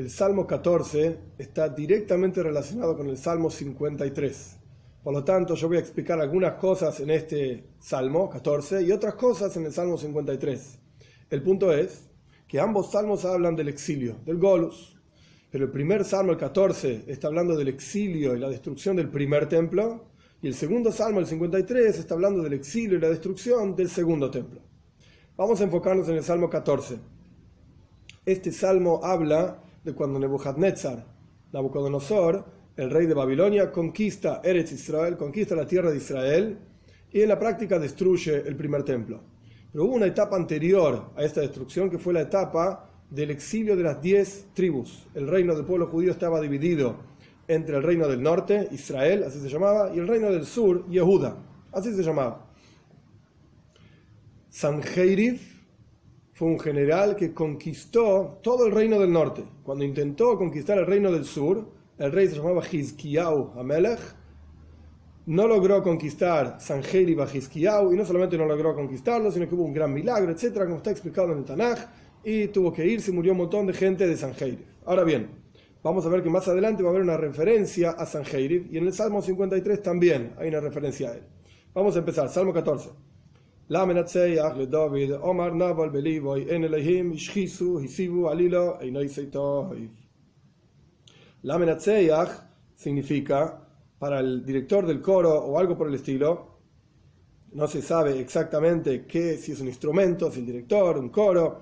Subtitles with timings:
[0.00, 4.56] el Salmo 14 está directamente relacionado con el Salmo 53.
[5.04, 9.14] Por lo tanto, yo voy a explicar algunas cosas en este Salmo 14 y otras
[9.14, 10.78] cosas en el Salmo 53.
[11.28, 12.08] El punto es
[12.48, 14.96] que ambos salmos hablan del exilio, del Golus.
[15.50, 19.50] Pero el primer salmo, el 14, está hablando del exilio y la destrucción del primer
[19.50, 20.06] templo.
[20.40, 24.30] Y el segundo salmo, el 53, está hablando del exilio y la destrucción del segundo
[24.30, 24.62] templo.
[25.36, 26.98] Vamos a enfocarnos en el salmo 14.
[28.24, 31.06] Este salmo habla de cuando Nebuchadnezzar,
[31.52, 32.44] Nabucodonosor,
[32.76, 36.58] el rey de Babilonia, conquista Eretz Israel, conquista la tierra de Israel
[37.12, 39.20] y en la práctica destruye el primer templo.
[39.72, 43.82] Pero hubo una etapa anterior a esta destrucción que fue la etapa del exilio de
[43.82, 45.06] las diez tribus.
[45.14, 46.96] El reino del pueblo judío estaba dividido
[47.48, 51.36] entre el reino del norte, Israel, así se llamaba, y el reino del sur, Yehuda,
[51.72, 52.46] así se llamaba.
[54.48, 55.40] Sanheiriv
[56.40, 59.44] fue un general que conquistó todo el reino del norte.
[59.62, 64.00] Cuando intentó conquistar el reino del sur, el rey se llamaba Hizkiyahu Amelech,
[65.26, 69.64] no logró conquistar Sanheiriv a Hizkiyahu, y no solamente no logró conquistarlo, sino que hubo
[69.64, 71.78] un gran milagro, etcétera, como está explicado en el Tanaj,
[72.24, 74.64] y tuvo que irse, murió un montón de gente de Sanheiriv.
[74.86, 75.28] Ahora bien,
[75.82, 78.86] vamos a ver que más adelante va a haber una referencia a Sanheiriv, y en
[78.86, 81.22] el Salmo 53 también hay una referencia a él.
[81.74, 83.09] Vamos a empezar, Salmo 14.
[83.70, 89.90] Menatzeach le David, Omar naval belivoy, en Elohim, ishchisu, hisivu, alilo, einoiseitoiv.
[91.42, 92.30] La menatzeach
[92.74, 93.64] significa,
[93.96, 96.58] para el director del coro o algo por el estilo,
[97.52, 101.60] no se sabe exactamente qué, si es un instrumento, si el director, un coro,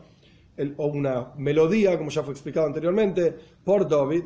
[0.56, 4.24] el, o una melodía, como ya fue explicado anteriormente, por David,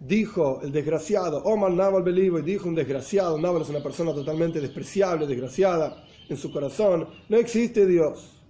[0.00, 5.28] dijo el desgraciado, Omar Naval Belivoy, dijo un desgraciado, Naval es una persona totalmente despreciable,
[5.28, 8.42] desgraciada, en su corazón, no existe Dios.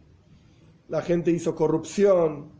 [0.88, 2.50] La gente hizo corrupción,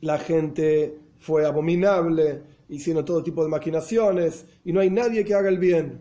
[0.00, 5.48] la gente fue abominable, hicieron todo tipo de maquinaciones y no hay nadie que haga
[5.48, 6.00] el bien.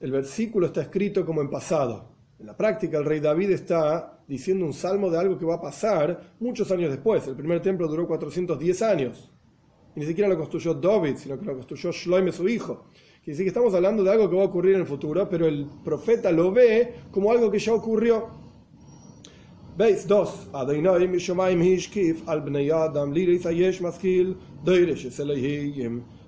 [0.00, 2.08] El versículo está escrito como en pasado.
[2.38, 5.60] En la práctica el rey David está diciendo un salmo de algo que va a
[5.60, 7.26] pasar muchos años después.
[7.26, 9.30] El primer templo duró 410 años.
[9.94, 12.86] Y ni siquiera lo construyó David, sino que lo construyó Shloime, su hijo.
[13.22, 15.46] Quiere decir que estamos hablando de algo que va a ocurrir en el futuro, pero
[15.46, 18.28] el profeta lo ve como algo que ya ocurrió.
[19.76, 20.08] ¿Veis?
[20.08, 20.48] Dos.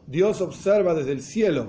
[0.06, 1.68] Dios observa desde el cielo.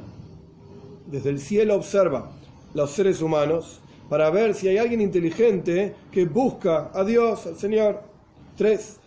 [1.07, 2.29] Desde el cielo observa
[2.73, 3.79] los seres humanos
[4.09, 8.01] para ver si hay alguien inteligente que busca a Dios, al Señor.
[8.57, 9.00] Tres.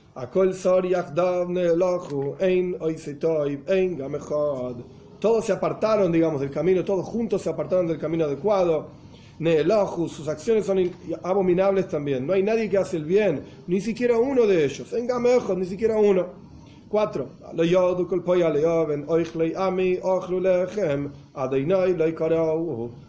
[5.19, 8.88] Todos se apartaron, digamos, del camino, todos juntos se apartaron del camino adecuado.
[9.38, 10.91] Neelahu, sus acciones son
[11.22, 12.27] abominables también.
[12.27, 14.93] No hay nadie que hace el bien, ni siquiera uno de ellos.
[15.21, 16.47] mejor, ni siquiera uno.
[16.88, 17.31] Cuatro.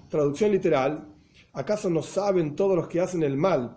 [0.10, 1.08] Traducción literal.
[1.54, 3.76] ¿Acaso no saben todos los que hacen el mal?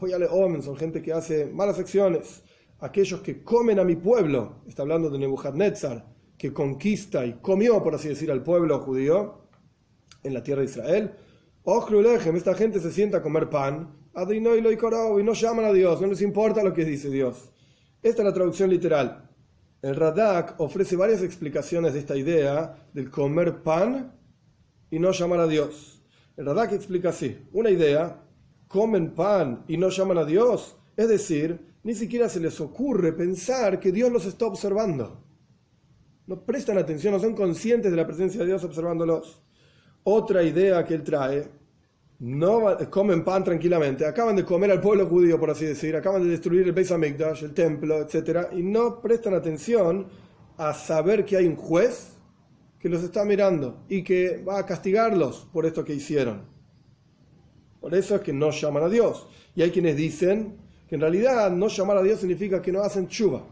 [0.63, 2.43] son gente que hace malas acciones.
[2.81, 4.57] Aquellos que comen a mi pueblo.
[4.67, 6.05] Está hablando de Nebuchadnezzar,
[6.41, 9.43] que conquista y comió, por así decir, al pueblo judío
[10.23, 11.15] en la tierra de Israel
[12.34, 13.95] esta gente se sienta a comer pan,
[14.33, 17.53] y no llaman a Dios, no les importa lo que dice Dios.
[18.03, 19.28] Esta es la traducción literal.
[19.83, 24.19] El Radak ofrece varias explicaciones de esta idea del comer pan
[24.91, 26.03] y no llamar a Dios.
[26.37, 28.22] El Radak explica así: una idea,
[28.67, 33.78] comen pan y no llaman a Dios, es decir, ni siquiera se les ocurre pensar
[33.78, 35.30] que Dios los está observando.
[36.31, 39.43] No prestan atención, no son conscientes de la presencia de Dios observándolos.
[40.05, 41.49] Otra idea que él trae,
[42.21, 46.29] no comen pan tranquilamente, acaban de comer al pueblo judío, por así decir, acaban de
[46.29, 48.47] destruir el Beis Hamikdash, el templo, etc.
[48.53, 50.07] Y no prestan atención
[50.57, 52.13] a saber que hay un juez
[52.79, 56.43] que los está mirando y que va a castigarlos por esto que hicieron.
[57.81, 59.27] Por eso es que no llaman a Dios.
[59.57, 60.59] Y hay quienes dicen
[60.89, 63.43] que en realidad no llamar a Dios significa que no hacen chuva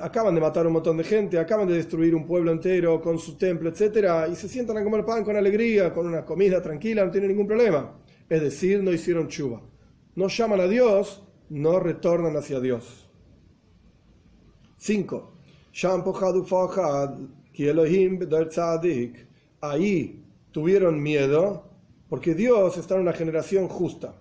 [0.00, 3.36] acaban de matar un montón de gente, acaban de destruir un pueblo entero con su
[3.36, 4.30] templo, etc.
[4.32, 7.46] Y se sientan a comer pan con alegría, con una comida tranquila, no tienen ningún
[7.46, 7.94] problema.
[8.28, 9.60] Es decir, no hicieron chuva.
[10.14, 13.06] No llaman a Dios, no retornan hacia Dios.
[14.78, 15.32] 5.
[19.60, 21.70] Ahí tuvieron miedo
[22.08, 24.14] porque Dios está en una generación justa.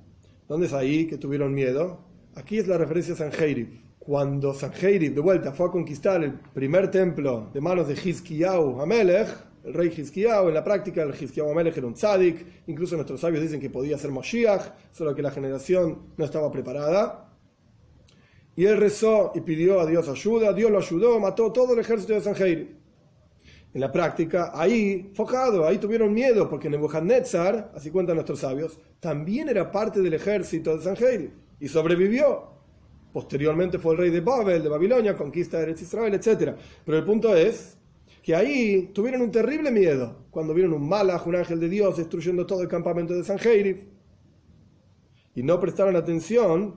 [0.49, 1.99] ¿Dónde es ahí que tuvieron miedo?
[2.35, 6.33] Aquí es la referencia a San Sanheirib cuando Sanheirib de vuelta fue a conquistar el
[6.33, 9.27] primer templo de manos de Hizkiyahu Amelech,
[9.63, 13.41] el rey Hizkiyahu, en la práctica el Hizkiyahu Amelech era un tzadik, incluso nuestros sabios
[13.41, 14.61] dicen que podía ser Moshiach,
[14.91, 17.33] solo que la generación no estaba preparada.
[18.55, 22.13] Y él rezó y pidió a Dios ayuda, Dios lo ayudó, mató todo el ejército
[22.13, 22.69] de Sanjeirif.
[23.73, 29.49] En la práctica, ahí, fojado, ahí tuvieron miedo, porque Nebuchadnezzar, así cuentan nuestros sabios, también
[29.49, 32.54] era parte del ejército de Sanjeirif y sobrevivió.
[33.15, 36.51] Posteriormente fue el rey de Babel, de Babilonia, conquista de Eretz Israel, etc.
[36.83, 37.77] Pero el punto es
[38.21, 42.45] que ahí tuvieron un terrible miedo cuando vieron un malaj, un ángel de Dios, destruyendo
[42.45, 43.83] todo el campamento de Sanjeirif.
[45.33, 46.75] Y no prestaron atención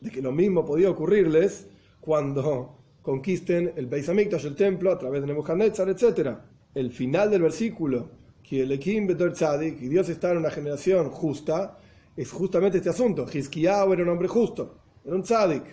[0.00, 1.66] de que lo mismo podía ocurrirles
[2.00, 6.30] cuando conquisten el Beis Hamikdash, el templo, a través de Nebuchadnezzar, etc.
[6.76, 8.08] El final del versículo,
[8.48, 11.76] que el Ekim Betor Tzadik, y Dios está en una generación justa,
[12.16, 13.26] es justamente este asunto.
[13.26, 15.64] Hizkiyahu era un hombre justo, era un tzadik.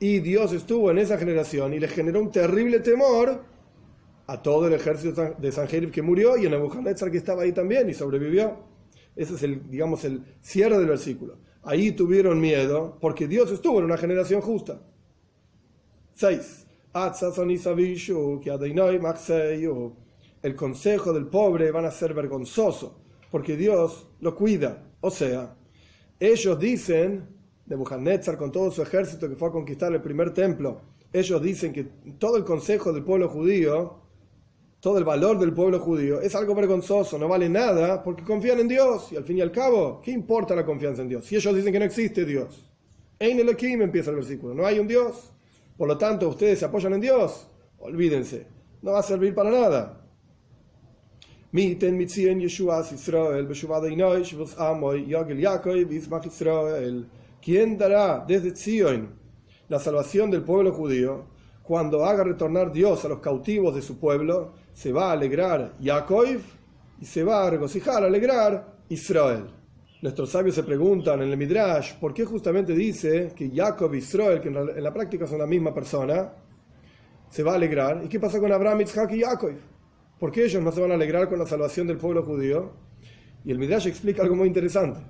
[0.00, 3.44] Y Dios estuvo en esa generación y le generó un terrible temor
[4.26, 7.88] a todo el ejército de Sanjerib que murió y a Nebuchadnezzar que estaba ahí también
[7.88, 8.56] y sobrevivió.
[9.14, 11.38] Ese es el, digamos, el cierre del versículo.
[11.62, 14.80] Ahí tuvieron miedo porque Dios estuvo en una generación justa.
[16.14, 16.66] 6.
[20.42, 23.00] El consejo del pobre van a ser vergonzoso
[23.30, 24.84] porque Dios lo cuida.
[25.00, 25.56] O sea,
[26.20, 27.26] ellos dicen,
[27.72, 31.84] Nebuchadnezzar con todo su ejército que fue a conquistar el primer templo, ellos dicen que
[32.18, 33.96] todo el consejo del pueblo judío,
[34.78, 38.68] todo el valor del pueblo judío es algo vergonzoso, no vale nada porque confían en
[38.68, 41.24] Dios y al fin y al cabo, ¿qué importa la confianza en Dios?
[41.24, 42.70] Si ellos dicen que no existe Dios.
[43.18, 45.32] Elohim empieza el versículo, no hay un Dios.
[45.78, 47.48] Por lo tanto, ustedes se apoyan en Dios,
[47.78, 48.46] olvídense,
[48.82, 49.98] no va a servir para nada.
[57.42, 59.08] ¿Quién dará desde Zion
[59.68, 61.24] la salvación del pueblo judío?
[61.64, 66.38] Cuando haga retornar Dios a los cautivos de su pueblo, se va a alegrar Jacob
[67.00, 69.46] y se va a regocijar, alegrar Israel.
[70.02, 74.40] Nuestros sabios se preguntan en el Midrash por qué justamente dice que Jacob y Israel,
[74.40, 76.32] que en la práctica son la misma persona,
[77.28, 78.02] se va a alegrar.
[78.04, 79.54] ¿Y qué pasa con Abraham, Isaac y Jacob?
[80.16, 82.70] ¿Por qué ellos no se van a alegrar con la salvación del pueblo judío?
[83.44, 85.00] Y el Midrash explica algo muy interesante.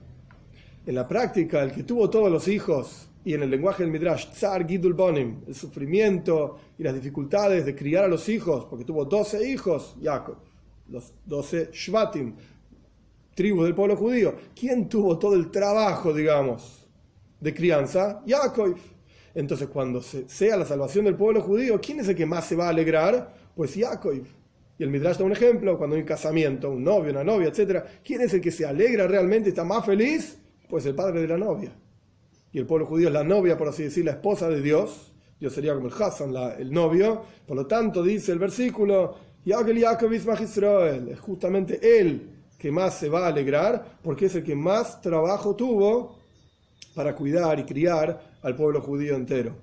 [0.85, 4.31] En la práctica, el que tuvo todos los hijos, y en el lenguaje del Midrash,
[4.33, 9.05] Tsar Gidul Bonim, el sufrimiento y las dificultades de criar a los hijos, porque tuvo
[9.05, 10.39] 12 hijos, Jacob,
[10.89, 12.35] los 12 Shvatim,
[13.35, 14.35] tribus del pueblo judío.
[14.59, 16.89] ¿Quién tuvo todo el trabajo, digamos,
[17.41, 18.21] de crianza?
[18.27, 18.77] Jacob.
[19.35, 22.67] Entonces, cuando sea la salvación del pueblo judío, ¿quién es el que más se va
[22.67, 23.33] a alegrar?
[23.55, 24.21] Pues Jacob.
[24.79, 27.85] Y el Midrash da un ejemplo, cuando hay un casamiento, un novio, una novia, etc.
[28.05, 30.42] ¿Quién es el que se alegra realmente, está más feliz?
[30.73, 31.71] Pues el padre de la novia.
[32.51, 35.13] Y el pueblo judío es la novia, por así decir, la esposa de Dios.
[35.39, 37.25] Dios sería como el Hassan, el novio.
[37.47, 39.15] Por lo tanto, dice el versículo,
[39.45, 42.27] Jacob es justamente él
[42.57, 46.17] que más se va a alegrar porque es el que más trabajo tuvo
[46.95, 49.55] para cuidar y criar al pueblo judío entero.